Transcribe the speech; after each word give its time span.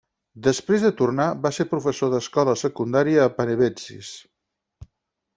Després 0.45 0.85
de 0.85 0.89
tornar, 1.01 1.25
va 1.43 1.51
ser 1.57 1.65
professor 1.73 2.11
d'escola 2.13 2.55
secundària 2.61 3.27
a 3.27 3.33
Panevėžys. 3.35 4.09